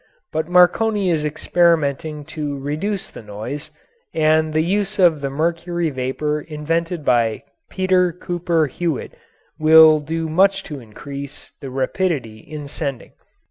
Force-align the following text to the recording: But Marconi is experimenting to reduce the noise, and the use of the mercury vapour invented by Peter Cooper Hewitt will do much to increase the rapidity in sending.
But 0.31 0.47
Marconi 0.47 1.11
is 1.11 1.23
experimenting 1.23 2.25
to 2.25 2.57
reduce 2.57 3.11
the 3.11 3.21
noise, 3.21 3.69
and 4.15 4.51
the 4.51 4.63
use 4.63 4.97
of 4.97 5.21
the 5.21 5.29
mercury 5.29 5.91
vapour 5.91 6.39
invented 6.41 7.05
by 7.05 7.43
Peter 7.69 8.11
Cooper 8.11 8.65
Hewitt 8.65 9.13
will 9.59 9.99
do 9.99 10.27
much 10.27 10.63
to 10.63 10.79
increase 10.79 11.51
the 11.61 11.69
rapidity 11.69 12.39
in 12.39 12.67
sending. 12.67 13.11